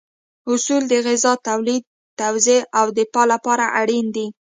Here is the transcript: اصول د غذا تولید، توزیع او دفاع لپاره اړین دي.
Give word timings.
اصول 0.53 0.83
د 0.87 0.93
غذا 1.05 1.33
تولید، 1.47 1.83
توزیع 2.19 2.61
او 2.79 2.85
دفاع 2.97 3.25
لپاره 3.33 3.65
اړین 3.79 4.05
دي. 4.15 4.27